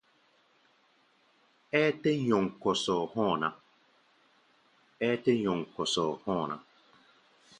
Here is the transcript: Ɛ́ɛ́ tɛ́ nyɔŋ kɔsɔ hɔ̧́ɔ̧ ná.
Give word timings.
Ɛ́ɛ́ 1.79 1.95
tɛ́ 2.01 2.15
nyɔŋ 2.27 2.45
kɔsɔ 5.75 6.05
hɔ̧́ɔ̧ 6.25 6.45
ná. 6.49 6.57